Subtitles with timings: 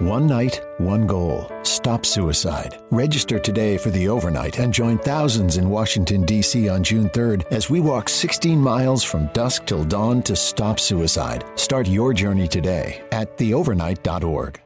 [0.00, 1.50] One night, one goal.
[1.62, 2.82] Stop suicide.
[2.90, 6.68] Register today for the overnight and join thousands in Washington, D.C.
[6.68, 11.46] on June 3rd as we walk 16 miles from dusk till dawn to stop suicide.
[11.54, 14.65] Start your journey today at theovernight.org.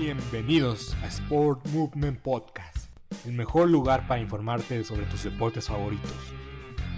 [0.00, 2.88] Bienvenidos a Sport Movement Podcast,
[3.26, 6.10] el mejor lugar para informarte sobre tus deportes favoritos.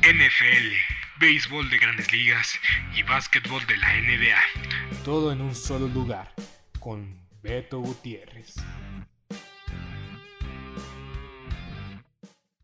[0.02, 2.54] NFL, béisbol de grandes ligas
[2.96, 5.02] y básquetbol de la NBA.
[5.04, 6.32] Todo en un solo lugar,
[6.78, 8.54] con Beto Gutiérrez.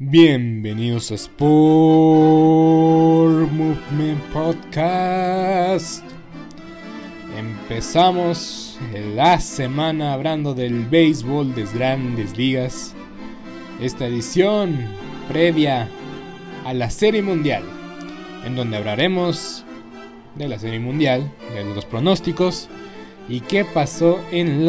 [0.00, 1.48] Bienvenidos a Sport
[3.52, 6.04] Movement Podcast.
[7.38, 8.76] Empezamos
[9.14, 12.92] la semana hablando del béisbol de grandes ligas.
[13.80, 14.76] Esta edición
[15.28, 15.88] previa
[16.64, 17.62] a la Serie Mundial,
[18.44, 19.64] en donde hablaremos
[20.34, 22.68] de la Serie Mundial, de los pronósticos
[23.28, 24.68] y qué pasó en,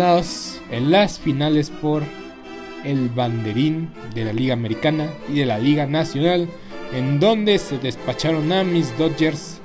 [0.70, 2.04] en las finales por
[2.86, 6.48] el banderín de la Liga Americana y de la Liga Nacional,
[6.94, 9.60] en donde se despacharon a mis Dodgers.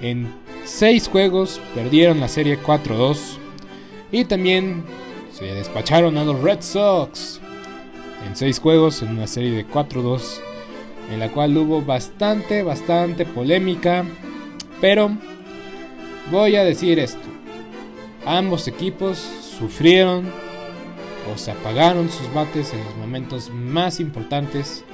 [0.00, 0.32] En
[0.64, 3.38] 6 juegos, perdieron la serie 4-2
[4.12, 4.84] y también
[5.32, 7.40] se despacharon a los Red Sox.
[8.26, 10.40] En 6 juegos en una serie de 4-2
[11.10, 14.04] en la cual hubo bastante, bastante polémica,
[14.80, 15.16] pero
[16.30, 17.26] voy a decir esto,
[18.24, 19.18] ambos equipos
[19.58, 20.30] sufrieron
[21.32, 24.84] o se apagaron sus bates en los momentos más importantes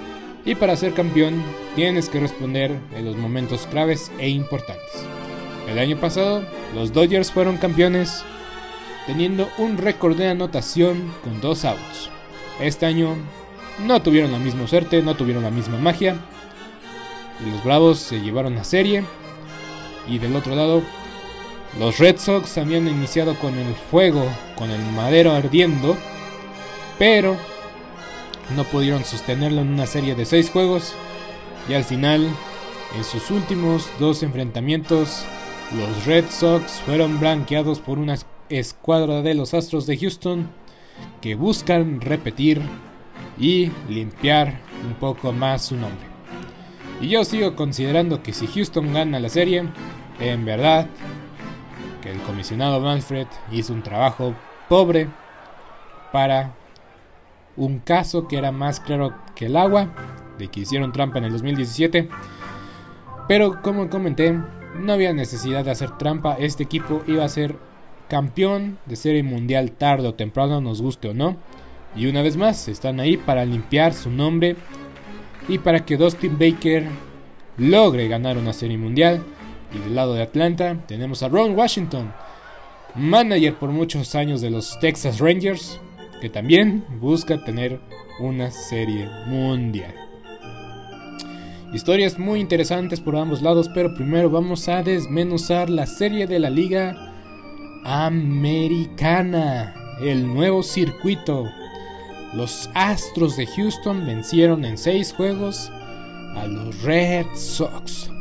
[0.45, 1.43] y para ser campeón
[1.75, 5.05] tienes que responder en los momentos claves e importantes.
[5.69, 6.43] El año pasado
[6.75, 8.25] los Dodgers fueron campeones
[9.07, 12.11] teniendo un récord de anotación con dos outs.
[12.61, 13.17] Este año
[13.87, 16.17] no tuvieron la misma suerte, no tuvieron la misma magia
[17.45, 19.05] y los Bravos se llevaron la serie
[20.09, 20.83] y del otro lado
[21.79, 24.27] los Red Sox habían iniciado con el fuego,
[24.57, 25.97] con el madero ardiendo
[26.99, 27.37] pero
[28.57, 30.95] no pudieron sostenerlo en una serie de 6 juegos
[31.69, 32.29] y al final,
[32.97, 35.25] en sus últimos dos enfrentamientos,
[35.77, 38.17] los Red Sox fueron blanqueados por una
[38.49, 40.51] escuadra de los Astros de Houston
[41.21, 42.61] que buscan repetir
[43.39, 46.07] y limpiar un poco más su nombre.
[47.01, 49.65] Y yo sigo considerando que si Houston gana la serie,
[50.21, 50.87] en verdad,
[52.03, 54.35] que el comisionado Manfred hizo un trabajo
[54.69, 55.09] pobre
[56.13, 56.55] para
[57.57, 59.89] un caso que era más claro que el agua,
[60.39, 62.09] de que hicieron trampa en el 2017.
[63.29, 64.39] Pero como comenté,
[64.79, 67.57] no había necesidad de hacer trampa, este equipo iba a ser
[68.09, 71.37] campeón de serie mundial tarde o temprano, nos guste o no.
[71.95, 74.57] Y una vez más, están ahí para limpiar su nombre
[75.49, 76.87] y para que Dustin Baker
[77.59, 79.23] logre ganar una serie mundial.
[79.75, 82.13] Y del lado de Atlanta tenemos a Ron Washington,
[82.95, 85.81] manager por muchos años de los Texas Rangers,
[86.23, 87.81] que también busca tener
[88.21, 89.93] una serie mundial.
[91.75, 96.49] Historias muy interesantes por ambos lados, pero primero vamos a desmenuzar la serie de la
[96.49, 97.13] Liga
[97.85, 101.51] Americana, el nuevo circuito.
[102.35, 105.73] Los Astros de Houston vencieron en seis juegos
[106.37, 108.13] a los Red Sox.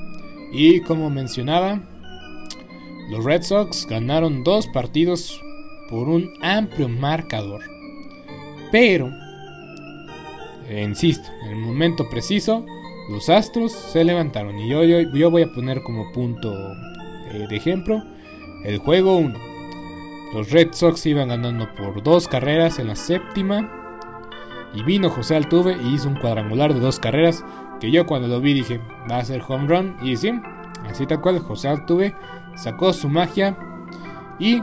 [0.51, 1.79] Y como mencionaba,
[3.11, 5.39] los Red Sox ganaron dos partidos
[5.87, 7.70] por un amplio marcador.
[8.71, 9.11] Pero,
[10.69, 12.65] insisto, en el momento preciso,
[13.09, 14.57] los Astros se levantaron.
[14.59, 16.53] Y yo, yo, voy a poner como punto
[17.31, 18.01] eh, de ejemplo
[18.63, 19.37] el juego 1.
[20.33, 23.77] Los Red Sox iban ganando por dos carreras en la séptima.
[24.73, 27.43] Y vino José Altuve y hizo un cuadrangular de dos carreras.
[27.81, 28.79] Que yo cuando lo vi dije,
[29.09, 29.97] va a ser home run.
[30.01, 30.31] Y sí,
[30.89, 32.15] así tal cual, José Altuve
[32.55, 33.57] sacó su magia
[34.39, 34.61] y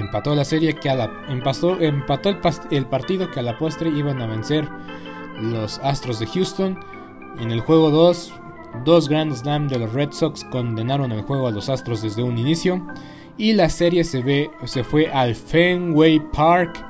[0.00, 4.26] empató la serie que a la, empató, el partido que a la postre iban a
[4.26, 4.68] vencer
[5.40, 6.78] los Astros de Houston.
[7.38, 8.32] En el juego 2,
[8.84, 12.38] dos Grand Slam de los Red Sox condenaron el juego a los Astros desde un
[12.38, 12.86] inicio.
[13.36, 16.84] Y la serie se, ve, se fue al Fenway Park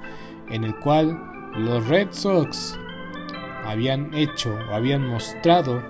[0.50, 1.18] en el cual
[1.56, 2.78] los Red Sox
[3.64, 5.82] habían hecho o habían mostrado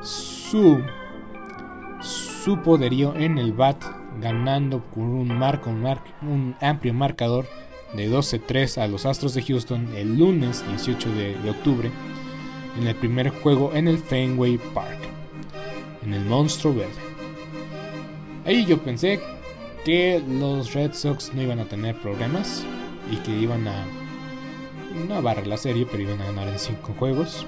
[0.00, 0.80] su,
[2.00, 7.46] su poderío en el bat ganando con un, marco, un amplio marcador
[7.94, 11.90] de 12-3 a los Astros de Houston el lunes 18 de octubre
[12.78, 14.98] en el primer juego en el Fenway Park,
[16.04, 16.92] en el Monstruo Verde.
[18.46, 19.20] Ahí yo pensé
[19.84, 22.64] que los Red Sox no iban a tener problemas
[23.10, 23.84] y que iban a
[25.08, 27.46] no barrer la serie, pero iban a ganar en 5 juegos.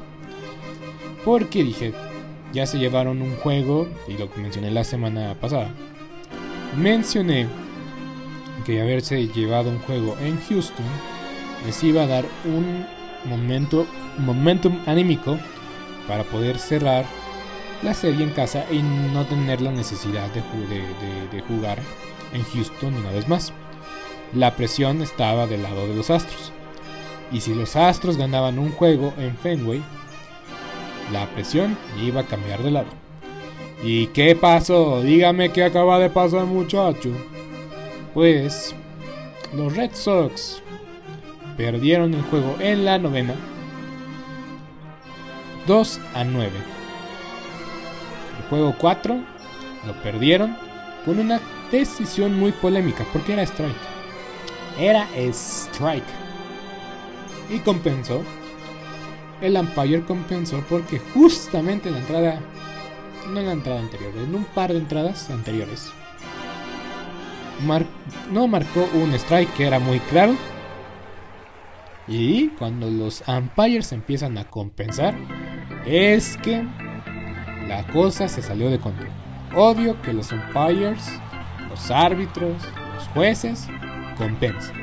[1.24, 1.92] Porque dije,
[2.52, 5.70] ya se llevaron un juego, y lo que mencioné la semana pasada.
[6.76, 7.48] Mencioné
[8.64, 10.86] que haberse llevado un juego en Houston
[11.66, 12.86] les iba a dar un
[13.24, 13.86] momento
[14.18, 15.38] momentum anímico
[16.08, 17.04] para poder cerrar
[17.82, 20.42] la serie en casa y no tener la necesidad de,
[21.30, 21.78] de, jugar
[22.32, 23.52] en Houston una vez más.
[24.32, 26.52] La presión estaba del lado de los Astros.
[27.32, 29.82] Y si los Astros ganaban un juego en Fenway,
[31.12, 33.01] la presión iba a cambiar de lado.
[33.82, 35.02] ¿Y qué pasó?
[35.02, 37.10] Dígame qué acaba de pasar muchacho.
[38.14, 38.74] Pues
[39.56, 40.62] los Red Sox
[41.56, 43.34] perdieron el juego en la novena
[45.66, 46.50] 2 a 9.
[48.38, 49.16] El juego 4
[49.86, 50.56] lo perdieron
[51.04, 51.40] con una
[51.70, 53.74] decisión muy polémica porque era strike.
[54.78, 56.04] Era strike.
[57.50, 58.22] Y compensó.
[59.40, 62.40] El umpire compensó porque justamente en la entrada,
[63.28, 65.92] no en la entrada anterior, en un par de entradas anteriores,
[68.30, 70.34] no marcó un strike que era muy claro.
[72.08, 75.14] Y cuando los umpires empiezan a compensar,
[75.86, 76.64] es que
[77.68, 79.10] la cosa se salió de control.
[79.54, 81.20] Odio que los umpires,
[81.68, 82.56] los árbitros,
[82.94, 83.68] los jueces
[84.16, 84.74] compensen.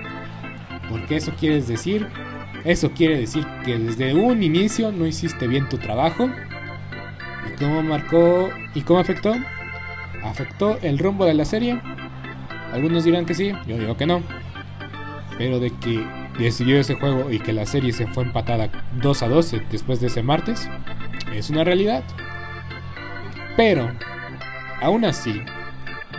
[0.90, 2.08] Porque eso quiere decir,
[2.64, 6.30] eso quiere decir que desde un inicio no hiciste bien tu trabajo.
[7.48, 9.34] ¿Y cómo marcó y cómo afectó?
[10.24, 11.80] ¿Afectó el rumbo de la serie?
[12.74, 14.22] Algunos dirán que sí, yo digo que no.
[15.38, 16.06] Pero de que
[16.38, 18.70] decidió ese juego y que la serie se fue empatada
[19.02, 20.70] 2 a 12 después de ese martes,
[21.34, 22.04] es una realidad.
[23.58, 23.90] Pero,
[24.82, 25.42] aún así,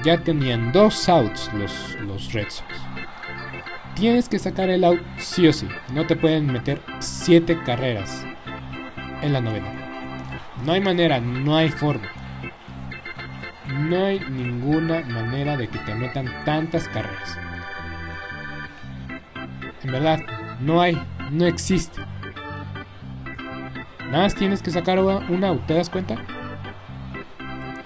[0.04, 2.64] ya tenían dos outs los, los Red Sox.
[3.94, 5.68] Tienes que sacar el out sí o sí.
[5.92, 8.24] No te pueden meter 7 carreras
[9.22, 9.79] en la novena.
[10.64, 12.06] No hay manera, no hay forma.
[13.68, 17.38] No hay ninguna manera de que te metan tantas carreras.
[19.82, 20.20] En verdad,
[20.60, 21.00] no hay,
[21.30, 22.02] no existe.
[24.10, 26.16] Nada más tienes que sacar un out, ¿te das cuenta?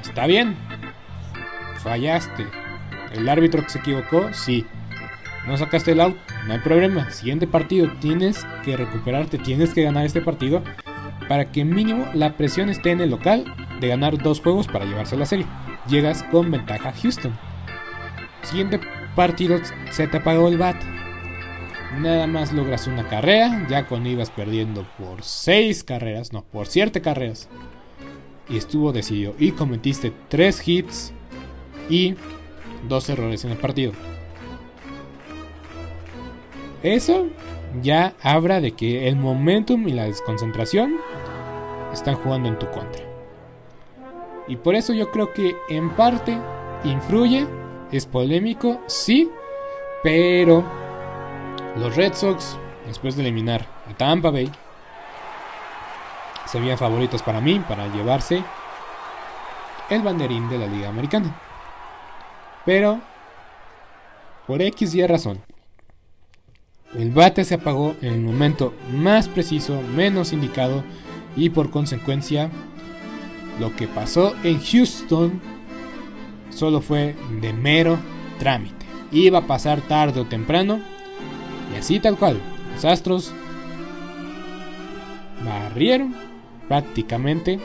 [0.03, 0.57] Está bien.
[1.83, 2.47] Fallaste.
[3.13, 4.67] El árbitro que se equivocó, sí.
[5.47, 6.17] No sacaste el out,
[6.47, 7.11] no hay problema.
[7.11, 10.63] Siguiente partido, tienes que recuperarte, tienes que ganar este partido
[11.29, 13.45] para que mínimo la presión esté en el local
[13.81, 15.47] de ganar dos juegos para llevarse la serie.
[15.89, 17.37] Llegas con ventaja a Houston.
[18.43, 18.81] Siguiente
[19.15, 19.59] partido,
[19.91, 20.77] se te apagó el bat
[21.99, 27.01] nada más logras una carrera, ya cuando ibas perdiendo por 6 carreras, no, por 7
[27.01, 27.49] carreras.
[28.49, 29.35] Y estuvo decidido.
[29.39, 31.13] Y cometiste 3 hits
[31.89, 32.15] y
[32.89, 33.93] 2 errores en el partido.
[36.83, 37.29] Eso
[37.83, 40.97] ya habla de que el momentum y la desconcentración
[41.95, 43.03] están jugando en tu contra.
[44.47, 46.39] Y por eso yo creo que en parte
[46.85, 47.47] influye,
[47.91, 49.31] es polémico, sí,
[50.03, 50.65] pero
[51.77, 54.51] los Red Sox, después de eliminar a Tampa Bay,
[56.47, 58.45] se veían favoritos para mí, para llevarse
[59.91, 61.35] el banderín de la Liga Americana.
[62.65, 63.01] Pero,
[64.47, 65.41] por X y razón,
[66.99, 70.85] el bate se apagó en el momento más preciso, menos indicado,
[71.37, 72.51] y por consecuencia,
[73.61, 75.41] lo que pasó en Houston
[76.51, 77.99] solo fue de mero
[78.39, 78.87] trámite.
[79.13, 80.81] Iba a pasar tarde o temprano,
[81.73, 82.41] y así tal cual,
[82.75, 83.33] los Astros
[85.45, 86.15] barrieron
[86.69, 87.59] prácticamente.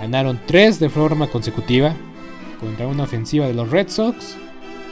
[0.00, 1.94] Ganaron tres de forma consecutiva
[2.60, 4.36] contra una ofensiva de los Red Sox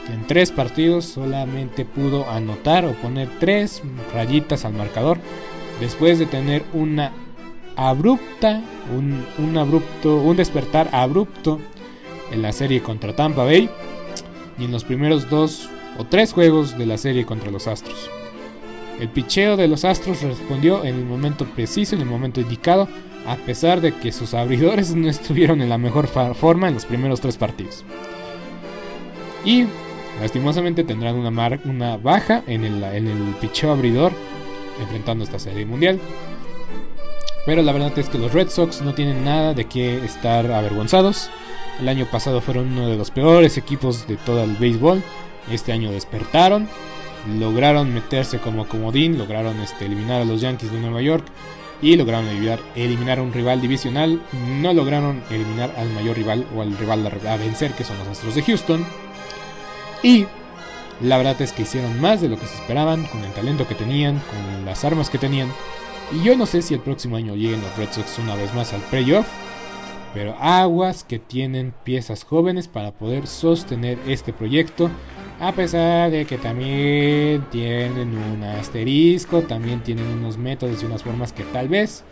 [0.05, 3.81] que en tres partidos solamente pudo anotar o poner tres
[4.13, 5.17] rayitas al marcador
[5.79, 7.11] después de tener una
[7.75, 8.61] abrupta,
[8.95, 11.59] un, un abrupto, un despertar abrupto
[12.31, 13.69] en la serie contra Tampa Bay
[14.57, 18.09] y en los primeros dos o tres juegos de la serie contra los Astros.
[18.99, 22.87] El picheo de los Astros respondió en el momento preciso, en el momento indicado,
[23.27, 27.21] a pesar de que sus abridores no estuvieron en la mejor forma en los primeros
[27.21, 27.83] tres partidos.
[29.45, 29.65] Y
[30.21, 34.13] lastimosamente tendrán una, una baja en el, en el picheo abridor
[34.81, 35.99] enfrentando esta serie mundial.
[37.45, 41.29] Pero la verdad es que los Red Sox no tienen nada de qué estar avergonzados.
[41.79, 45.03] El año pasado fueron uno de los peores equipos de todo el béisbol.
[45.51, 46.69] Este año despertaron,
[47.39, 51.25] lograron meterse como comodín, lograron este, eliminar a los Yankees de Nueva York
[51.81, 52.25] y lograron
[52.75, 54.21] eliminar a un rival divisional.
[54.61, 58.35] No lograron eliminar al mayor rival o al rival a vencer, que son los Astros
[58.35, 58.85] de Houston.
[60.01, 60.25] Y
[61.01, 63.75] la verdad es que hicieron más de lo que se esperaban, con el talento que
[63.75, 65.49] tenían, con las armas que tenían.
[66.11, 68.73] Y yo no sé si el próximo año lleguen los Red Sox una vez más
[68.73, 69.27] al playoff.
[70.13, 74.91] Pero aguas que tienen piezas jóvenes para poder sostener este proyecto
[75.39, 81.33] a pesar de que también tienen un asterisco, también tienen unos métodos y unas formas
[81.33, 82.03] que tal vez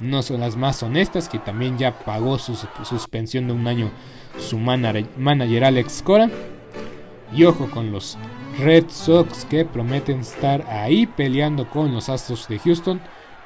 [0.00, 3.90] no son las más honestas, que también ya pagó su suspensión de un año
[4.38, 6.30] su manager Alex Cora.
[7.34, 8.16] Y ojo con los
[8.58, 13.02] Red Sox que prometen estar ahí peleando con los Astros de Houston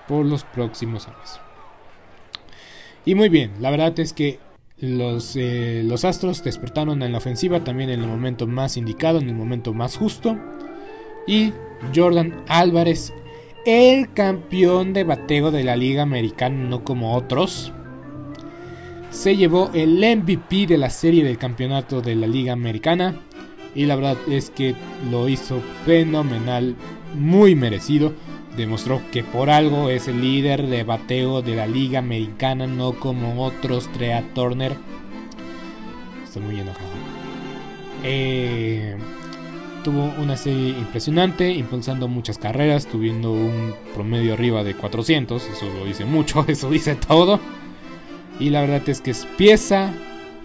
[0.09, 1.41] por los próximos años.
[3.05, 4.39] Y muy bien, la verdad es que
[4.79, 9.29] los, eh, los Astros despertaron en la ofensiva también en el momento más indicado, en
[9.29, 10.37] el momento más justo.
[11.27, 11.53] Y
[11.95, 13.13] Jordan Álvarez,
[13.65, 17.73] el campeón de bateo de la Liga Americana, no como otros,
[19.11, 23.21] se llevó el MVP de la serie del campeonato de la Liga Americana.
[23.75, 24.75] Y la verdad es que
[25.11, 26.77] lo hizo fenomenal,
[27.15, 28.13] muy merecido
[28.57, 33.45] demostró que por algo es el líder de bateo de la liga americana, no como
[33.45, 34.73] otros Trea Turner.
[36.25, 36.91] Estoy muy enojado.
[38.05, 38.97] Eh,
[39.85, 45.85] tuvo una serie impresionante, impulsando muchas carreras, tuviendo un promedio arriba de 400, eso lo
[45.85, 47.41] dice mucho, eso dice todo.
[48.39, 49.93] Y la verdad es que es pieza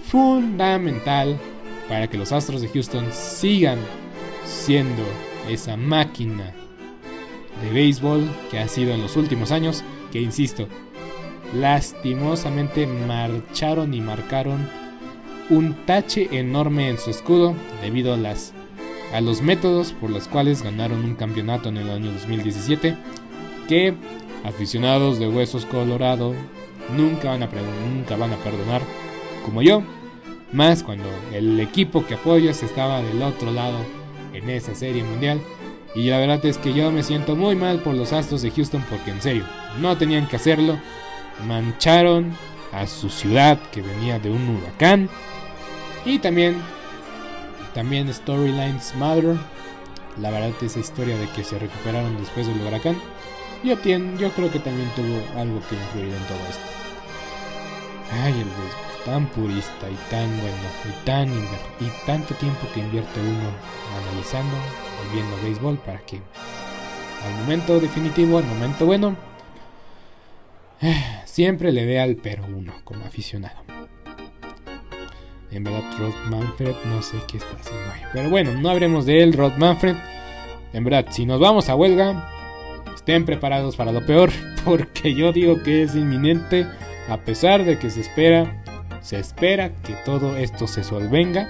[0.04, 1.38] fundamental
[1.90, 3.80] para que los Astros de Houston sigan
[4.46, 5.04] siendo
[5.50, 6.54] esa máquina
[7.62, 10.68] de béisbol que ha sido en los últimos años, que insisto,
[11.54, 14.70] lastimosamente marcharon y marcaron
[15.50, 18.54] un tache enorme en su escudo debido a las
[19.14, 22.98] a los métodos por los cuales ganaron un campeonato en el año 2017
[23.70, 23.94] que
[24.44, 26.34] aficionados de Huesos Colorado
[26.96, 27.50] nunca van a
[27.90, 28.82] nunca van a perdonar
[29.46, 29.82] como yo
[30.52, 33.78] más cuando el equipo que apoyas estaba del otro lado
[34.34, 35.40] en esa serie mundial
[35.98, 38.86] y la verdad es que yo me siento muy mal por los Astros de Houston
[38.88, 39.46] porque en serio,
[39.80, 40.80] no tenían que hacerlo.
[41.48, 42.38] Mancharon
[42.72, 45.10] a su ciudad que venía de un huracán.
[46.06, 46.62] Y también,
[47.74, 49.38] también Storylines Mother.
[50.22, 52.96] La verdad esa historia de que se recuperaron después del huracán.
[53.63, 56.63] Yo, yo creo que también tuvo algo que influir en todo esto.
[58.12, 63.22] Ay, el béisbol, tan purista y tan bueno, y tan y tanto tiempo que invierte
[63.22, 63.50] uno
[64.02, 64.54] analizando,
[65.14, 69.16] viendo béisbol para que al momento definitivo, al momento bueno,
[71.26, 73.56] siempre le vea al pero uno como aficionado.
[75.52, 78.02] En verdad, Rod Manfred, no sé qué está haciendo ahí.
[78.12, 79.96] Pero bueno, no habremos de él, Rod Manfred.
[80.74, 82.30] En verdad, si nos vamos a huelga,
[82.94, 84.32] estén preparados para lo peor,
[84.66, 86.68] porque yo digo que es inminente,
[87.08, 88.62] a pesar de que se espera,
[89.08, 91.48] se espera que todo esto se solvenga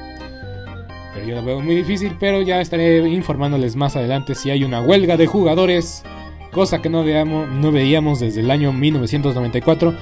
[1.26, 5.18] yo lo veo muy difícil, pero ya estaré informándoles más adelante si hay una huelga
[5.18, 6.04] de jugadores,
[6.52, 9.96] cosa que no, veamos, no veíamos desde el año 1994,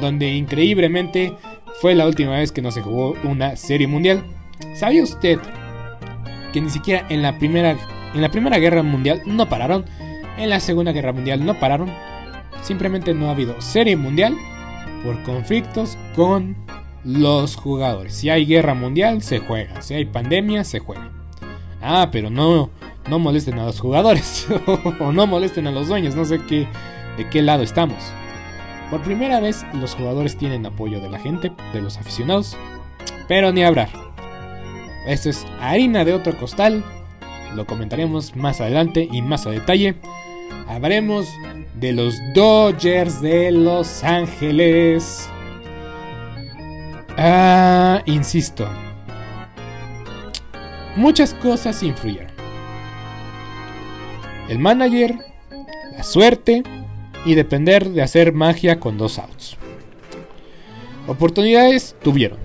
[0.00, 1.34] donde increíblemente
[1.80, 4.24] fue la última vez que no se jugó una serie mundial.
[4.74, 5.38] ¿Sabía usted
[6.52, 7.76] que ni siquiera en la primera,
[8.14, 9.84] en la primera guerra mundial no pararon?
[10.38, 11.90] En la segunda guerra mundial no pararon.
[12.62, 14.36] Simplemente no ha habido serie mundial
[15.04, 16.56] por conflictos con
[17.04, 18.14] los jugadores.
[18.14, 19.82] Si hay guerra mundial, se juega.
[19.82, 21.10] Si hay pandemia, se juega.
[21.80, 22.70] Ah, pero no,
[23.08, 24.46] no molesten a los jugadores.
[25.00, 26.14] o no molesten a los dueños.
[26.14, 26.66] No sé qué,
[27.16, 28.12] de qué lado estamos.
[28.90, 32.58] Por primera vez los jugadores tienen apoyo de la gente, de los aficionados,
[33.26, 33.88] pero ni hablar.
[35.06, 36.84] Esto es harina de otro costal,
[37.54, 39.94] lo comentaremos más adelante y más a detalle.
[40.68, 41.26] Hablaremos
[41.74, 45.28] de los Dodgers de Los Ángeles.
[47.16, 48.66] Ah, insisto.
[50.96, 52.32] Muchas cosas influyeron.
[54.48, 55.16] El manager,
[55.96, 56.62] la suerte,
[57.24, 59.56] y depender de hacer magia con dos outs.
[61.06, 62.38] Oportunidades tuvieron.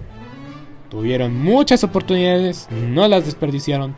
[0.90, 3.96] Tuvieron muchas oportunidades, no las desperdiciaron.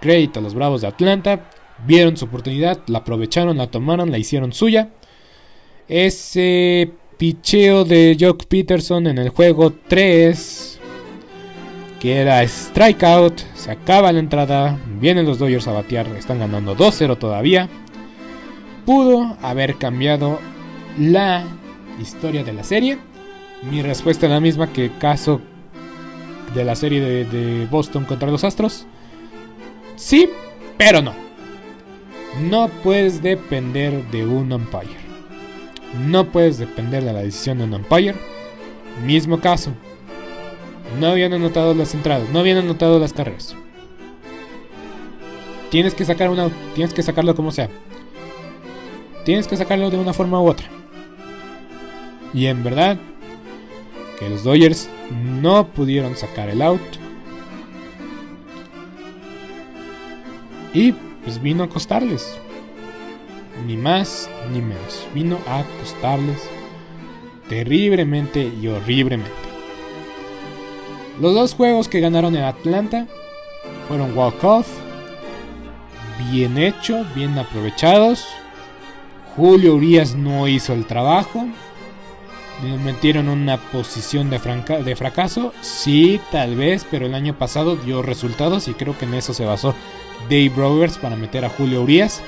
[0.00, 1.50] Crédito a los Bravos de Atlanta.
[1.86, 4.90] Vieron su oportunidad, la aprovecharon, la tomaron, la hicieron suya.
[5.88, 10.80] Ese picheo de Jock Peterson en el juego 3,
[12.00, 17.18] que era strikeout, se acaba la entrada, vienen los Dodgers a batear, están ganando 2-0
[17.18, 17.68] todavía
[18.88, 20.38] pudo haber cambiado
[20.98, 21.44] la
[22.00, 22.96] historia de la serie.
[23.70, 25.42] Mi respuesta es la misma que caso
[26.54, 28.86] de la serie de, Boston contra los Astros.
[29.96, 30.30] Sí,
[30.78, 31.12] pero no.
[32.40, 34.97] No puedes depender de un umpire.
[35.96, 38.14] No puedes depender de la decisión de un umpire.
[39.04, 39.72] Mismo caso.
[40.98, 43.54] No habían anotado las entradas, no habían anotado las carreras.
[45.70, 47.68] Tienes que sacar una, tienes que sacarlo como sea.
[49.24, 50.66] Tienes que sacarlo de una forma u otra.
[52.32, 52.98] Y en verdad,
[54.18, 56.80] que los Dodgers no pudieron sacar el out.
[60.72, 60.92] Y
[61.24, 62.38] pues vino a costarles.
[63.68, 65.06] Ni más ni menos.
[65.14, 66.38] Vino a costarles
[67.50, 69.30] terriblemente y horriblemente.
[71.20, 73.06] Los dos juegos que ganaron en Atlanta
[73.86, 74.66] fueron walk-off,
[76.30, 78.24] bien hecho, bien aprovechados.
[79.36, 81.46] Julio Urias no hizo el trabajo.
[82.66, 84.38] Nos metieron en una posición de,
[84.82, 85.52] de fracaso.
[85.60, 89.44] Sí, tal vez, pero el año pasado dio resultados y creo que en eso se
[89.44, 89.74] basó
[90.30, 92.22] Dave Rovers para meter a Julio Urias.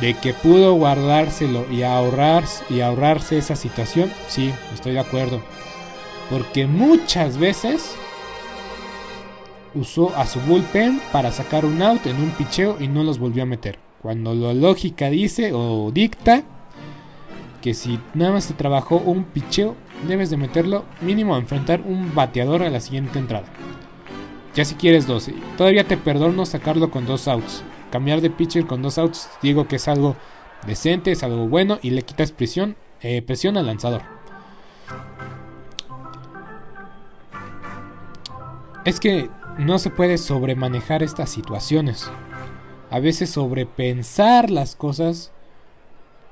[0.00, 5.40] De que pudo guardárselo y, ahorrar, y ahorrarse esa situación, sí, estoy de acuerdo.
[6.30, 7.96] Porque muchas veces
[9.74, 13.42] usó a su bullpen para sacar un out en un picheo y no los volvió
[13.42, 13.78] a meter.
[14.02, 16.42] Cuando la lógica dice o dicta
[17.60, 19.76] que si nada más te trabajó un picheo,
[20.08, 23.46] debes de meterlo mínimo a enfrentar un bateador a la siguiente entrada.
[24.54, 27.62] Ya si quieres 12, todavía te perdono sacarlo con dos outs.
[27.90, 30.16] Cambiar de pitcher con dos outs, digo que es algo
[30.66, 34.02] decente, es algo bueno y le quitas presión, eh, presión al lanzador.
[38.84, 42.10] Es que no se puede sobremanejar estas situaciones
[42.90, 45.30] a veces sobrepensar las cosas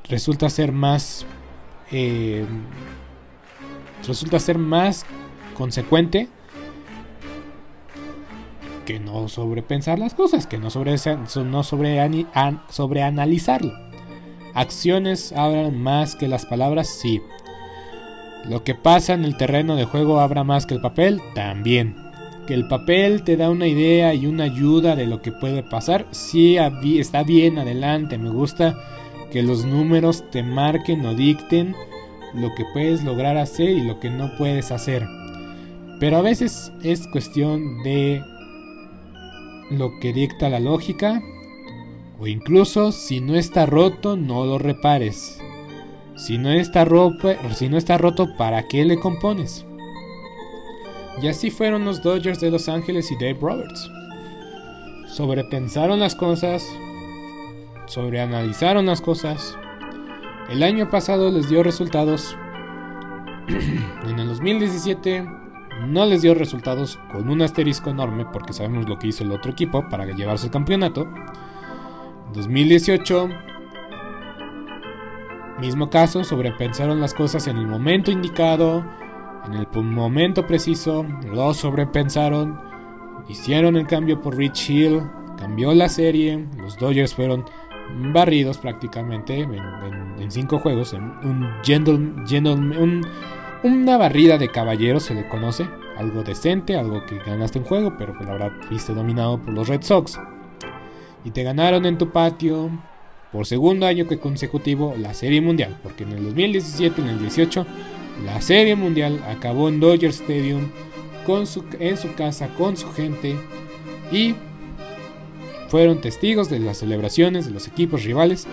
[0.08, 1.24] resulta ser más
[1.92, 2.44] eh,
[4.06, 5.06] resulta ser más
[5.54, 6.28] consecuente
[8.88, 10.92] que no sobrepensar las cosas, que no sobre
[11.44, 12.26] no sobre,
[12.70, 13.74] sobre analizarlo.
[14.54, 17.20] Acciones hablan más que las palabras, sí.
[18.48, 21.96] Lo que pasa en el terreno de juego habla más que el papel, también
[22.46, 26.06] que el papel te da una idea y una ayuda de lo que puede pasar,
[26.12, 28.74] sí está bien, adelante, me gusta
[29.30, 31.76] que los números te marquen o dicten
[32.32, 35.06] lo que puedes lograr hacer y lo que no puedes hacer.
[36.00, 38.22] Pero a veces es cuestión de
[39.70, 41.22] lo que dicta la lógica
[42.20, 45.40] o incluso si no está roto no lo repares.
[46.16, 46.84] Si no está,
[47.54, 49.64] si no está roto, ¿para qué le compones?
[51.22, 53.88] Y así fueron los Dodgers de Los Ángeles y Dave Roberts.
[55.06, 56.64] Sobrepensaron las cosas,
[57.86, 59.56] sobreanalizaron las cosas.
[60.50, 62.36] El año pasado les dio resultados.
[63.48, 65.24] en el 2017
[65.86, 69.52] no les dio resultados con un asterisco enorme porque sabemos lo que hizo el otro
[69.52, 71.08] equipo para llevarse el campeonato.
[72.34, 73.28] 2018
[75.60, 78.84] mismo caso, sobrepensaron las cosas en el momento indicado,
[79.46, 82.60] en el momento preciso, lo sobrepensaron,
[83.28, 85.02] hicieron el cambio por Rich Hill,
[85.36, 87.44] cambió la serie, los Dodgers fueron
[88.12, 91.48] barridos prácticamente en, cinco juegos, en un,
[93.62, 98.14] Una barrida de caballeros se le conoce, algo decente, algo que ganaste en juego, pero
[98.14, 100.18] pues la verdad fuiste dominado por los Red Sox.
[101.24, 102.70] Y te ganaron en tu patio
[103.32, 107.66] por segundo año consecutivo la Serie Mundial, porque en el 2017 en el 18
[108.24, 110.70] la Serie Mundial acabó en Dodger Stadium
[111.78, 113.36] en su casa con su gente
[114.10, 114.34] y
[115.68, 118.46] fueron testigos de las celebraciones de los equipos rivales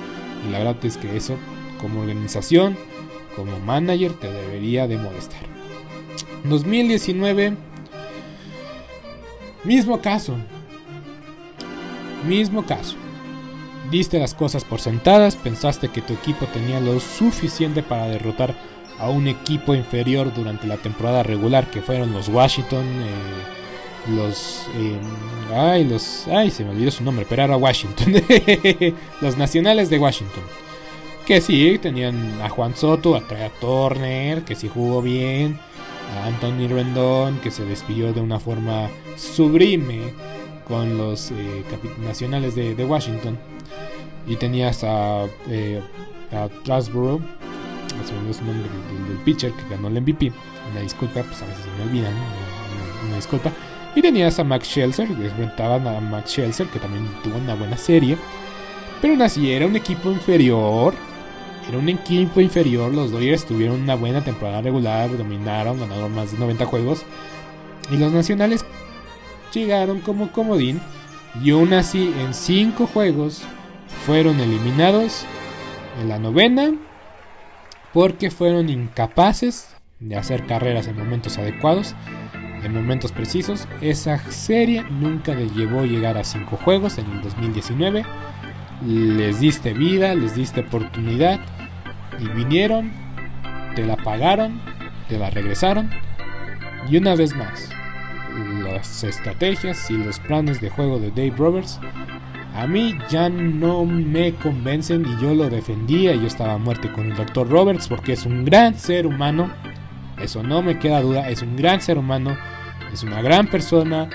[0.45, 1.35] y la verdad es que eso
[1.79, 2.75] como organización,
[3.35, 5.41] como manager te debería de molestar.
[6.43, 7.55] 2019
[9.65, 10.35] mismo caso.
[12.27, 12.95] Mismo caso.
[13.91, 18.55] Diste las cosas por sentadas, pensaste que tu equipo tenía lo suficiente para derrotar
[18.99, 24.97] a un equipo inferior durante la temporada regular que fueron los Washington, eh, los, eh,
[25.53, 28.13] ay, los, ay, se me olvidó su nombre, pero era Washington,
[29.21, 30.43] los Nacionales de Washington,
[31.25, 35.59] que sí tenían a Juan Soto, a Trey Turner, que sí jugó bien,
[36.15, 40.13] a Anthony Rendon, que se despidió de una forma sublime
[40.67, 41.63] con los eh,
[42.03, 43.37] Nacionales de, Washington,
[44.27, 45.27] y tenías a, a
[46.61, 47.19] Strasboro
[48.03, 48.67] se su nombre
[49.07, 50.31] del, pitcher que ganó el MVP.
[50.71, 52.13] Una disculpa, pues a veces se me olvidan,
[53.07, 53.51] una, disculpa.
[53.95, 57.77] Y tenías a Max Scherzer, que enfrentaban a Max Scherzer, que también tuvo una buena
[57.77, 58.17] serie.
[59.01, 60.93] Pero aún así era un equipo inferior.
[61.67, 62.93] Era un equipo inferior.
[62.93, 67.03] Los Dodgers tuvieron una buena temporada regular, dominaron, ganaron más de 90 juegos.
[67.91, 68.65] Y los nacionales
[69.53, 70.79] llegaron como comodín.
[71.43, 73.43] Y aún así, en 5 juegos,
[74.05, 75.25] fueron eliminados
[76.01, 76.73] en la novena,
[77.93, 81.95] porque fueron incapaces de hacer carreras en momentos adecuados,
[82.63, 83.67] en momentos precisos.
[83.81, 88.05] Esa serie nunca les llevó a llegar a 5 juegos en el 2019.
[88.85, 91.39] Les diste vida, les diste oportunidad
[92.19, 92.91] y vinieron,
[93.75, 94.61] te la pagaron,
[95.09, 95.89] te la regresaron.
[96.89, 97.69] Y una vez más,
[98.63, 101.79] las estrategias y los planes de juego de Dave Roberts
[102.55, 106.15] a mí ya no me convencen y yo lo defendía.
[106.15, 107.49] Yo estaba a muerte con el Dr.
[107.49, 109.51] Roberts porque es un gran ser humano.
[110.17, 111.29] Eso no me queda duda.
[111.29, 112.37] Es un gran ser humano.
[112.93, 114.09] Es una gran persona.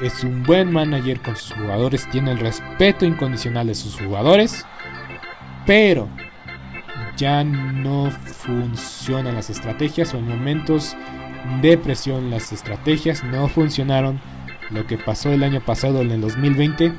[0.00, 2.08] Es un buen manager con sus jugadores.
[2.10, 4.64] Tiene el respeto incondicional de sus jugadores.
[5.66, 6.08] Pero
[7.16, 10.96] ya no funcionan las estrategias o en momentos
[11.60, 14.20] de presión las estrategias no funcionaron
[14.70, 16.92] lo que pasó el año pasado en el 2020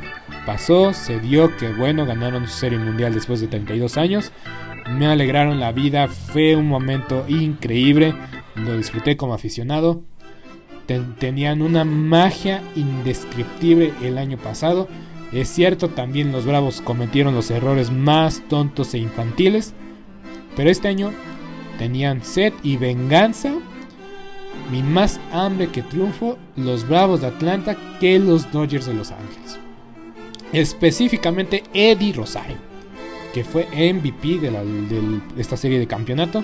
[0.45, 4.31] pasó, se dio que bueno, ganaron su serie mundial después de 32 años.
[4.89, 8.13] Me alegraron la vida, fue un momento increíble,
[8.55, 10.03] lo disfruté como aficionado.
[11.19, 14.87] tenían una magia indescriptible el año pasado.
[15.31, 19.73] Es cierto, también los Bravos cometieron los errores más tontos e infantiles,
[20.55, 21.11] pero este año
[21.77, 23.53] tenían sed y venganza
[24.71, 29.59] mi más hambre que triunfo, los Bravos de Atlanta que los Dodgers de Los Ángeles.
[30.51, 32.57] Específicamente Eddie Rosario,
[33.33, 36.43] que fue MVP de, esta serie de campeonato.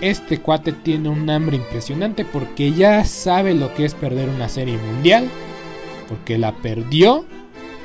[0.00, 4.78] Este cuate tiene un hambre impresionante porque ya sabe lo que es perder una serie
[4.78, 5.28] mundial.
[6.08, 7.24] Porque la perdió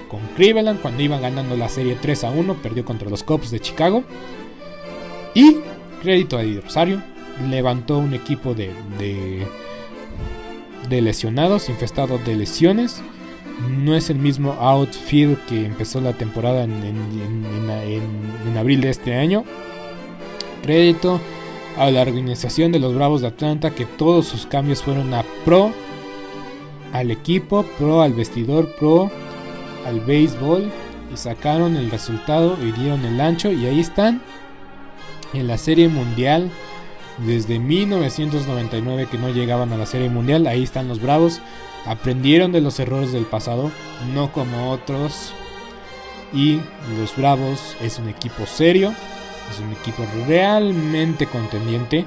[0.07, 2.53] con Cleveland cuando iban ganando la serie 3 a 1.
[2.55, 4.03] Perdió contra los Cubs de Chicago.
[5.35, 5.57] Y
[6.01, 7.03] crédito a Eddie Rosario
[7.49, 8.71] levantó un equipo de,
[10.89, 13.03] de, lesionados, infestados de lesiones.
[13.69, 19.43] No es el mismo outfield que empezó la temporada en, en, abril de este año.
[20.63, 21.19] Crédito
[21.77, 25.71] a la organización de los Bravos de Atlanta que todos sus cambios fueron a pro
[26.93, 29.11] al equipo, pro al vestidor, pro
[29.85, 30.71] al béisbol
[31.13, 34.21] y sacaron el resultado y dieron el ancho y ahí están
[35.35, 36.51] en la serie mundial
[37.19, 40.47] desde 1999 que no llegaban a la Serie Mundial.
[40.47, 41.41] Ahí están los Bravos.
[41.85, 43.71] Aprendieron de los errores del pasado,
[44.13, 45.33] no como otros.
[46.33, 46.59] Y
[46.97, 48.93] los Bravos es un equipo serio,
[49.51, 52.05] es un equipo realmente contendiente.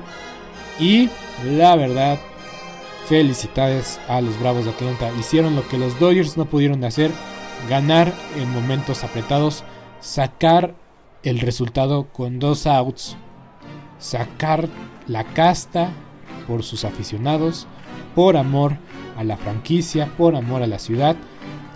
[0.80, 1.08] Y
[1.44, 2.18] la verdad,
[3.08, 5.10] felicidades a los Bravos de Atlanta.
[5.18, 7.10] Hicieron lo que los Dodgers no pudieron hacer.
[7.68, 9.64] Ganar en momentos apretados.
[10.00, 10.74] Sacar
[11.22, 13.16] el resultado con dos outs.
[13.98, 14.68] Sacar
[15.06, 15.90] la casta
[16.46, 17.66] por sus aficionados,
[18.14, 18.76] por amor
[19.16, 21.16] a la franquicia, por amor a la ciudad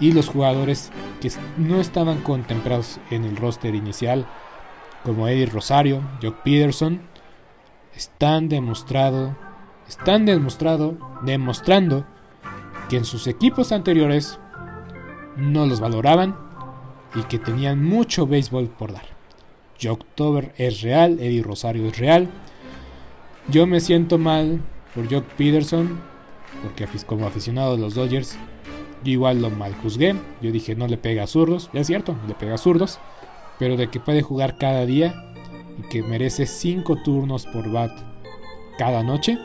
[0.00, 4.26] y los jugadores que no estaban contemplados en el roster inicial,
[5.04, 7.02] como Eddie Rosario, Jock Peterson,
[7.94, 9.36] están demostrado,
[9.86, 12.06] están demostrado, demostrando
[12.88, 14.38] que en sus equipos anteriores
[15.36, 16.36] no los valoraban
[17.14, 19.11] y que tenían mucho béisbol por dar.
[19.82, 22.28] Jock Tober es real, Eddie Rosario es real
[23.48, 24.60] Yo me siento mal
[24.94, 26.00] por Jock Peterson,
[26.62, 28.36] porque como aficionado de los Dodgers,
[29.04, 30.14] yo igual lo mal juzgué.
[30.40, 31.70] Yo dije, no le pega a zurdos.
[31.72, 32.98] Ya es cierto, le pega a zurdos.
[33.58, 35.32] Pero de que puede jugar cada día
[35.78, 37.90] y que merece 5 turnos por bat
[38.78, 39.38] cada noche,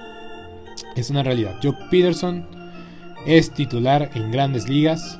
[0.95, 1.59] es una realidad.
[1.63, 2.47] Jock Peterson
[3.25, 5.19] es titular en grandes ligas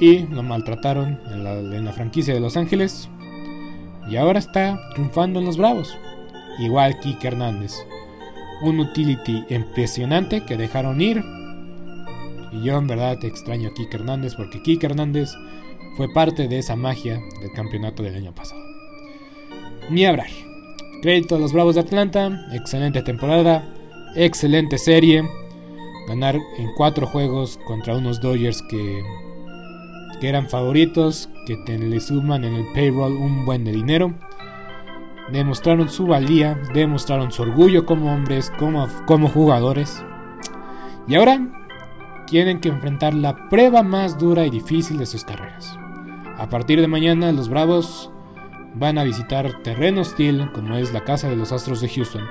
[0.00, 3.08] y lo maltrataron en la, en la franquicia de Los Ángeles.
[4.10, 5.96] Y ahora está triunfando en los Bravos.
[6.58, 7.74] Igual Kike Hernández.
[8.62, 11.22] Un utility impresionante que dejaron ir.
[12.52, 15.30] Y yo en verdad te extraño a Kike Hernández porque Kike Hernández
[15.96, 18.60] fue parte de esa magia del campeonato del año pasado.
[19.90, 20.28] Ni hablar.
[21.02, 22.46] Crédito a los Bravos de Atlanta.
[22.52, 23.68] Excelente temporada.
[24.16, 25.22] Excelente serie.
[26.08, 29.02] Ganar en cuatro juegos contra unos Dodgers que
[30.20, 34.14] que eran favoritos, que te, le suman en el payroll un buen de dinero.
[35.32, 40.02] Demostraron su valía, demostraron su orgullo como hombres, como, como jugadores.
[41.06, 41.40] Y ahora
[42.26, 45.78] tienen que enfrentar la prueba más dura y difícil de sus carreras.
[46.36, 48.10] A partir de mañana los Bravos
[48.74, 52.24] van a visitar terreno hostil como es la casa de los Astros de Houston,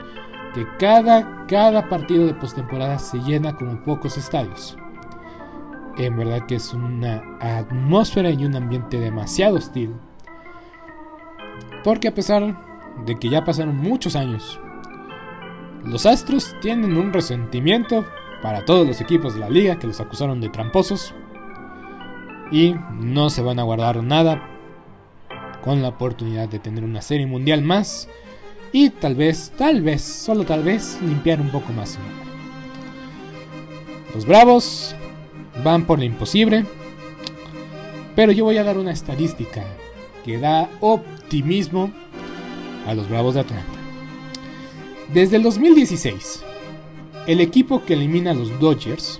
[0.54, 4.78] que cada, cada partido de postemporada se llena como pocos estadios
[6.06, 9.94] en verdad que es una atmósfera y un ambiente demasiado hostil.
[11.84, 12.58] Porque a pesar
[13.06, 14.60] de que ya pasaron muchos años,
[15.84, 18.06] los Astros tienen un resentimiento
[18.42, 21.14] para todos los equipos de la liga que los acusaron de tramposos
[22.52, 24.50] y no se van a guardar nada
[25.64, 28.08] con la oportunidad de tener una serie mundial más
[28.72, 31.98] y tal vez, tal vez, solo tal vez limpiar un poco más.
[34.14, 34.96] Los Bravos
[35.64, 36.66] van por lo imposible.
[38.16, 39.64] Pero yo voy a dar una estadística
[40.26, 41.92] que da optimismo
[42.88, 43.80] a los Bravos de Atlanta.
[45.14, 46.44] Desde el 2016,
[47.28, 49.20] el equipo que elimina a los Dodgers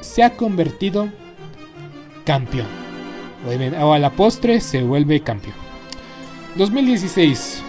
[0.00, 1.08] se ha convertido
[2.24, 2.68] campeón.
[3.80, 5.56] O a la postre se vuelve campeón.
[6.56, 7.62] 2016.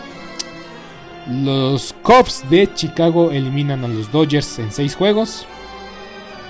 [1.28, 5.48] Los Cubs de Chicago eliminan a los Dodgers en 6 juegos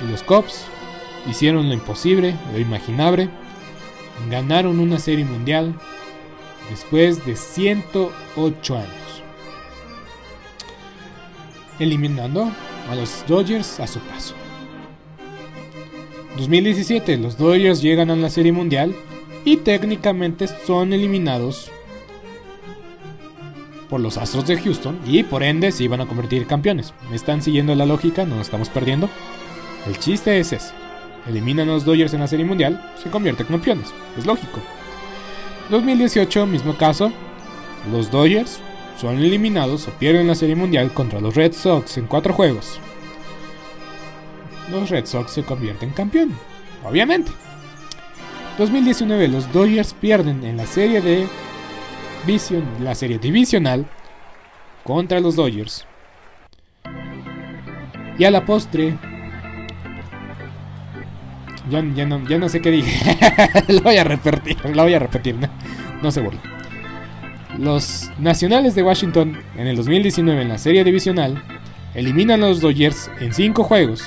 [0.04, 0.66] y los Cubs
[1.30, 3.30] hicieron lo imposible, lo imaginable,
[4.30, 5.76] ganaron una serie mundial
[6.70, 9.24] después de 108 años,
[11.80, 12.52] eliminando
[12.90, 14.36] a los Dodgers a su paso.
[16.38, 18.96] 2017, los Dodgers llegan a la serie mundial
[19.46, 21.72] y técnicamente son eliminados
[23.90, 26.94] por los Astros de Houston y por ende se iban a convertir campeones.
[27.10, 28.26] ¿Me están siguiendo la lógica?
[28.26, 29.10] No nos estamos perdiendo.
[29.86, 30.74] El chiste es ese.
[31.28, 33.94] Eliminan a los Dodgers en la Serie Mundial, se convierte en campeones.
[34.18, 34.60] Es lógico.
[35.70, 37.12] 2018, mismo caso.
[37.92, 38.60] Los Dodgers
[39.00, 42.80] son eliminados o pierden la Serie Mundial contra los Red Sox en cuatro juegos.
[44.72, 46.38] Los Red Sox se convierten en campeón,
[46.84, 47.32] obviamente.
[48.58, 51.28] 2019 los Dodgers pierden en la serie de
[52.80, 53.86] la serie divisional
[54.84, 55.86] contra los Dodgers.
[58.18, 58.98] Y a la postre
[61.70, 63.18] ya, no, sé qué dije.
[63.68, 65.36] lo voy a repetir, voy a repetir,
[66.02, 66.42] no, se burla.
[67.58, 71.42] Los Nacionales de Washington en el 2019 en la serie divisional
[71.94, 74.04] eliminan a los Dodgers en 5 juegos.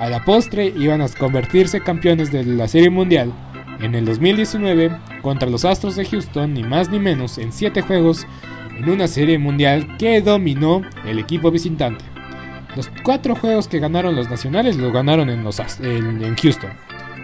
[0.00, 3.32] A la postre iban a convertirse campeones de la serie mundial
[3.80, 4.90] en el 2019
[5.22, 8.26] contra los Astros de Houston, ni más ni menos, en 7 juegos
[8.76, 12.04] en una serie mundial que dominó el equipo visitante.
[12.78, 16.70] Los cuatro juegos que ganaron los nacionales lo ganaron en, los, en, Houston.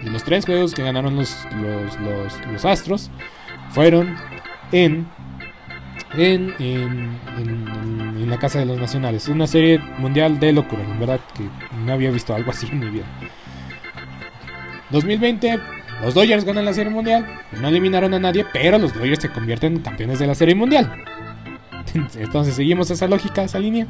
[0.03, 1.33] Y los tres juegos que ganaron los,
[2.51, 3.09] los, Astros
[3.69, 4.17] fueron
[4.73, 5.07] en
[6.17, 9.29] en, en, en, la casa de los nacionales.
[9.29, 11.49] Una serie mundial de locura, en verdad que
[11.85, 13.05] no había visto algo así en mi vida.
[14.89, 15.57] 2020,
[16.03, 17.25] los Dodgers ganan la serie mundial,
[17.61, 20.91] no eliminaron a nadie, pero los Dodgers se convierten en campeones de la serie mundial.
[21.93, 23.87] Entonces seguimos esa lógica, esa línea.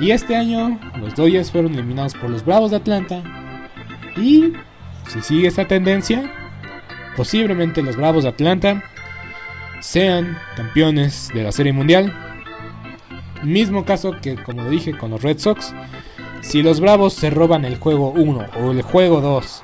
[0.00, 3.22] Y este año los Dodgers fueron eliminados por los Bravos de Atlanta.
[4.16, 4.52] Y
[5.08, 6.30] si sigue esta tendencia,
[7.16, 8.82] posiblemente los Bravos de Atlanta
[9.80, 12.12] sean campeones de la Serie Mundial.
[13.42, 15.74] Mismo caso que, como dije, con los Red Sox.
[16.40, 19.62] Si los Bravos se roban el juego 1 o el juego 2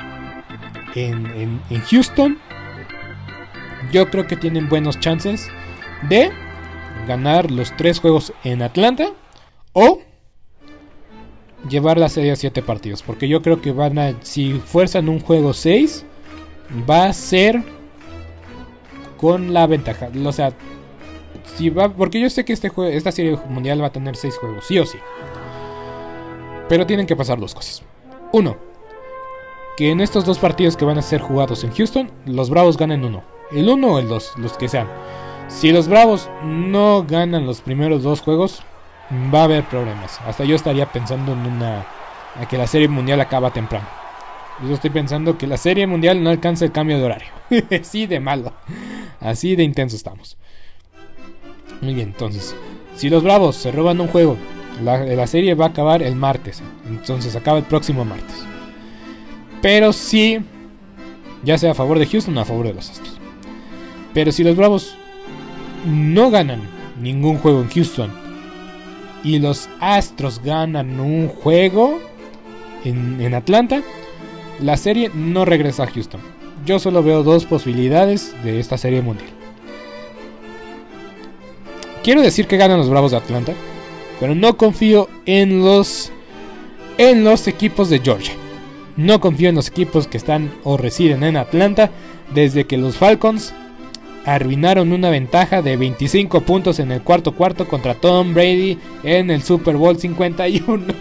[0.95, 2.39] en, en Houston,
[3.93, 5.49] yo creo que tienen buenos chances
[6.09, 6.31] de
[7.07, 9.11] ganar los tres juegos en Atlanta
[9.73, 10.01] o
[11.69, 13.03] llevar la serie a 7 partidos.
[13.03, 16.05] Porque yo creo que van a, si fuerzan un juego 6,
[16.89, 17.63] va a ser
[19.17, 20.11] con la ventaja.
[20.25, 20.53] O sea,
[21.57, 24.37] si va, porque yo sé que este juego, esta serie mundial va a tener 6
[24.39, 24.99] juegos, sí o sí.
[26.69, 27.83] Pero tienen que pasar dos cosas.
[28.33, 28.57] Uno,
[29.77, 33.05] que en estos dos partidos que van a ser jugados en Houston, los Bravos ganen
[33.05, 33.23] uno.
[33.51, 34.89] El uno o el dos, los que sean.
[35.49, 38.63] Si los Bravos no ganan los primeros dos juegos,
[39.11, 40.21] va a haber problemas.
[40.27, 41.87] Hasta yo estaría pensando en una.
[42.41, 43.87] A que la serie mundial acaba temprano.
[44.63, 47.29] Yo estoy pensando que la serie mundial no alcanza el cambio de horario.
[47.81, 48.53] Así de malo.
[49.21, 50.37] Así de intenso estamos.
[51.81, 52.55] Muy bien, entonces.
[52.97, 54.37] Si los Bravos se roban un juego,
[54.83, 56.63] la, serie va a acabar el martes.
[56.87, 58.45] Entonces acaba el próximo martes.
[59.63, 60.41] Pero si.
[61.45, 63.19] Ya sea a favor de Houston o a favor de los Astros.
[64.13, 64.97] Pero si los Bravos
[65.87, 66.61] no ganan
[67.01, 68.28] ningún juego en Houston
[69.25, 72.01] y los Astros ganan un juego
[72.85, 73.83] en, en Atlanta,
[74.61, 76.21] la serie no regresa a Houston.
[76.67, 79.31] Yo solo veo dos posibilidades de esta serie mundial.
[82.03, 83.53] Quiero decir que ganan los Bravos de Atlanta,
[84.21, 86.11] pero no confío en los
[86.97, 88.35] en los equipos de Georgia.
[88.97, 91.91] No confío en los equipos que están o residen en Atlanta
[92.35, 93.55] desde que los Falcons
[94.35, 99.43] arruinaron una ventaja de 25 puntos en el cuarto cuarto contra Tom Brady en el
[99.43, 100.85] Super Bowl 51.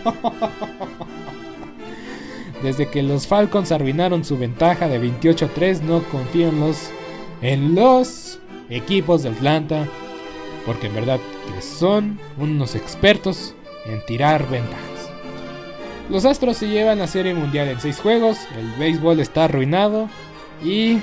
[2.64, 6.90] Desde que los Falcons arruinaron su ventaja de 28-3, no confío en los,
[7.42, 9.86] en los equipos de Atlanta,
[10.66, 11.20] porque en verdad
[11.54, 13.54] que son unos expertos
[13.86, 14.82] en tirar ventajas.
[16.10, 20.10] Los Astros se llevan la Serie Mundial en 6 juegos, el béisbol está arruinado
[20.64, 21.00] y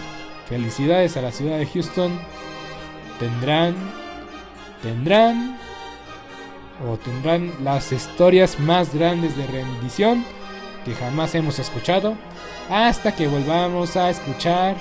[0.48, 2.18] felicidades a la ciudad de Houston.
[3.18, 3.74] Tendrán,
[4.82, 5.58] tendrán
[6.88, 10.24] o tendrán las historias más grandes de rendición
[10.84, 12.14] que jamás hemos escuchado
[12.70, 14.76] hasta que volvamos a escuchar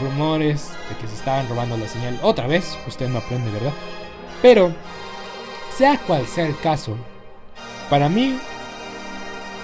[0.00, 2.76] rumores de que se estaban robando la señal otra vez.
[2.86, 3.72] Usted no aprende, ¿verdad?
[4.40, 4.72] Pero,
[5.76, 6.96] sea cual sea el caso,
[7.88, 8.38] para mí,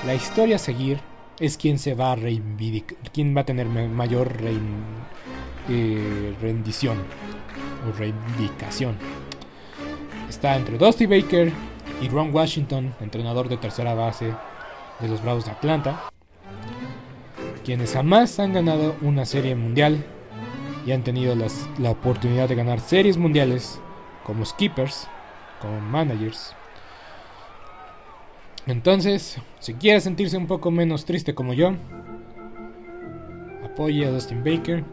[0.06, 1.00] la historia a seguir
[1.40, 2.98] es quien se va a reivindicar,
[3.36, 4.36] va a tener mayor
[5.68, 6.98] eh, rendición
[7.88, 8.96] o reivindicación.
[10.28, 11.52] Está entre Dusty Baker
[12.00, 14.34] y Ron Washington, entrenador de tercera base
[15.00, 16.10] de los Bravos de Atlanta,
[17.64, 20.04] quienes jamás han ganado una serie mundial
[20.86, 21.34] y han tenido
[21.78, 23.80] la oportunidad de ganar series mundiales
[24.24, 25.06] como skippers,
[25.60, 26.54] como managers.
[28.68, 31.72] Entonces, si quiere sentirse un poco menos triste como yo,
[33.64, 34.84] apoye a Dustin Baker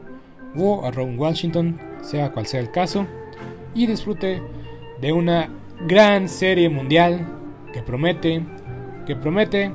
[0.55, 3.05] o a Ron Washington, sea cual sea el caso,
[3.73, 4.41] y disfrute
[5.01, 5.49] de una
[5.85, 7.27] gran serie mundial
[7.73, 8.45] que promete,
[9.05, 9.73] que promete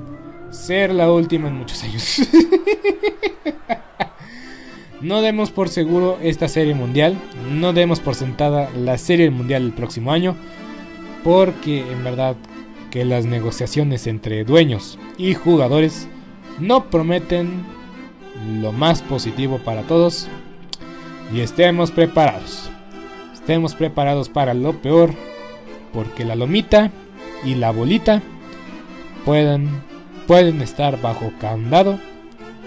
[0.48, 2.22] ser la última en muchos años.
[5.02, 7.18] no demos por seguro esta serie mundial,
[7.52, 10.36] no demos por sentada la serie mundial el próximo año,
[11.22, 12.34] porque en verdad
[12.90, 16.08] que las negociaciones entre dueños y jugadores
[16.58, 17.64] no prometen
[18.60, 20.28] lo más positivo para todos
[21.32, 22.70] y estemos preparados.
[23.32, 25.10] Estemos preparados para lo peor
[25.92, 26.90] porque la lomita
[27.44, 28.22] y la bolita
[29.24, 29.68] pueden,
[30.26, 31.98] pueden estar bajo candado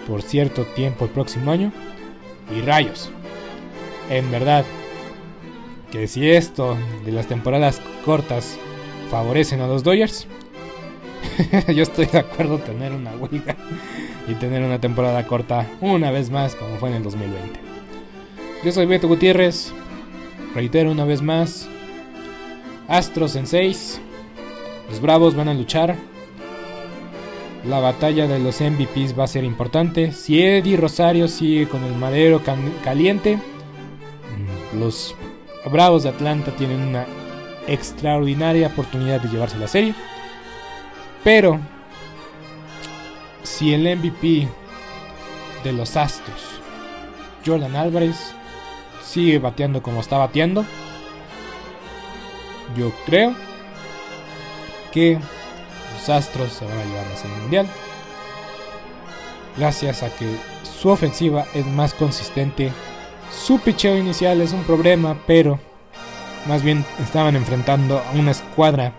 [0.07, 1.71] por cierto tiempo el próximo año
[2.55, 3.11] y rayos.
[4.09, 4.65] En verdad
[5.91, 8.57] que si esto de las temporadas cortas
[9.13, 10.25] favorecen a los Dodgers.
[11.67, 13.55] Yo estoy de acuerdo tener una huelga
[14.27, 17.59] y tener una temporada corta una vez más como fue en el 2020.
[18.65, 19.71] Yo soy Beto Gutiérrez.
[20.55, 21.69] Reitero una vez más.
[22.87, 24.01] Astros en 6.
[24.89, 25.95] Los Bravos van a luchar.
[27.67, 30.11] La batalla de los MVPs va a ser importante.
[30.11, 32.41] Si Eddie Rosario sigue con el madero
[32.83, 35.15] caliente, mm, los
[35.71, 37.05] Bravos de Atlanta tienen una
[37.67, 39.93] extraordinaria oportunidad de llevarse la serie.
[41.23, 41.59] Pero
[43.43, 44.47] si el MVP
[45.63, 46.59] de los Astros,
[47.45, 48.33] Jordan Álvarez,
[49.03, 50.65] sigue bateando como está bateando,
[52.77, 53.35] yo creo
[54.91, 55.19] que
[55.93, 57.67] los Astros se van a llevar la serie mundial.
[59.57, 60.25] Gracias a que
[60.63, 62.71] su ofensiva es más consistente.
[63.31, 65.59] Su picheo inicial es un problema, pero
[66.47, 68.93] más bien estaban enfrentando a una escuadra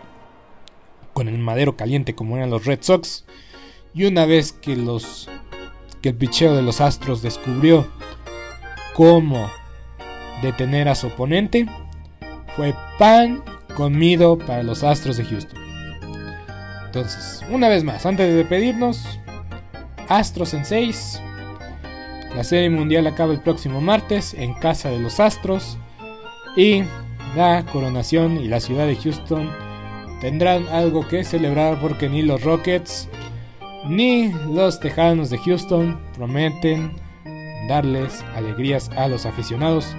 [1.13, 3.25] con el madero caliente como eran los Red Sox.
[3.95, 5.29] Y una vez que los
[6.03, 7.89] que el picheo de los Astros descubrió
[8.95, 9.51] cómo
[10.43, 11.67] detener a su oponente,
[12.57, 13.43] fue pan
[13.75, 15.59] comido para los Astros de Houston.
[16.87, 19.19] Entonces, una vez más, antes de despedirnos,
[20.09, 21.23] Astros en 6.
[22.37, 25.79] La serie mundial acaba el próximo martes en casa de los Astros.
[26.57, 26.83] Y
[27.37, 29.51] la coronación y la ciudad de Houston
[30.21, 33.09] tendrán algo que celebrar porque ni los Rockets
[33.87, 36.93] ni los Tejanos de Houston prometen
[37.69, 39.95] darles alegrías a los aficionados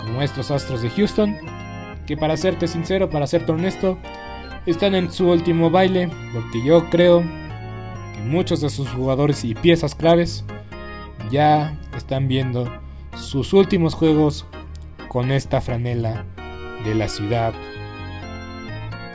[0.00, 1.36] como estos Astros de Houston,
[2.06, 3.98] que para serte sincero, para serte honesto,
[4.64, 9.94] están en su último baile, porque yo creo que muchos de sus jugadores y piezas
[9.94, 10.44] claves
[11.30, 12.72] ya están viendo
[13.16, 14.46] sus últimos juegos
[15.08, 16.24] con esta franela
[16.86, 17.52] de la ciudad,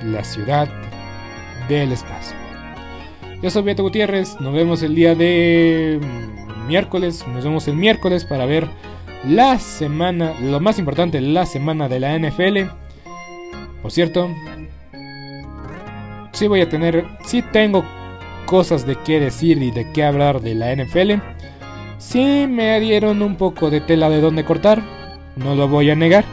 [0.03, 0.67] la ciudad
[1.69, 2.35] del espacio.
[3.41, 5.99] Yo soy Beto Gutiérrez, nos vemos el día de
[6.67, 8.67] miércoles, nos vemos el miércoles para ver
[9.27, 12.69] la semana, lo más importante, la semana de la NFL.
[13.81, 14.29] Por cierto,
[16.33, 17.83] sí voy a tener, sí tengo
[18.45, 21.13] cosas de qué decir y de qué hablar de la NFL.
[21.97, 24.81] Sí me dieron un poco de tela de dónde cortar,
[25.35, 26.25] no lo voy a negar,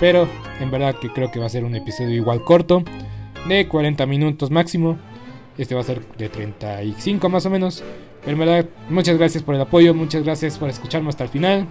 [0.00, 0.26] pero
[0.58, 2.82] en verdad que creo que va a ser un episodio igual corto,
[3.46, 4.98] de 40 minutos máximo.
[5.58, 7.84] Este va a ser de 35 más o menos.
[8.22, 11.68] Pero en verdad, muchas gracias por el apoyo, muchas gracias por escucharme hasta el final.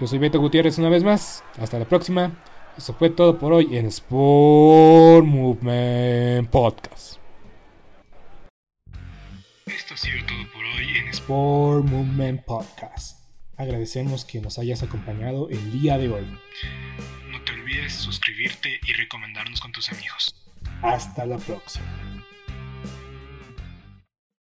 [0.00, 1.44] Yo soy Beto Gutiérrez una vez más.
[1.58, 2.32] Hasta la próxima.
[2.78, 7.16] Eso fue todo por hoy en Sport Movement Podcast.
[9.66, 13.19] Esto ha sido todo por hoy en Sport Movement Podcast.
[13.60, 16.24] Agradecemos que nos hayas acompañado el día de hoy.
[17.30, 20.34] No te olvides suscribirte y recomendarnos con tus amigos.
[20.80, 22.19] Hasta la próxima.